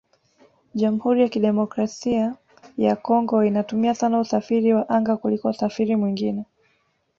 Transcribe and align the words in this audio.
Jamhuri 0.73 1.21
ya 1.21 1.29
Kidemokrasia 1.29 2.35
ya 2.77 2.95
Congo 2.95 3.43
inatumia 3.45 3.95
sana 3.95 4.19
usafiri 4.19 4.73
wa 4.73 4.89
anga 4.89 5.17
kuliko 5.17 5.49
usafiri 5.49 5.95
mwingine 5.95 6.45